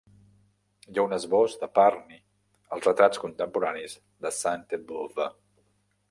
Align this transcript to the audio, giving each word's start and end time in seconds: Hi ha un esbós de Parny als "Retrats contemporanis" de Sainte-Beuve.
Hi 0.91 0.95
ha 0.99 1.03
un 1.07 1.11
esbós 1.17 1.57
de 1.63 1.67
Parny 1.79 2.15
als 2.77 2.87
"Retrats 2.89 3.21
contemporanis" 3.25 3.93
de 4.27 4.31
Sainte-Beuve. 4.39 5.29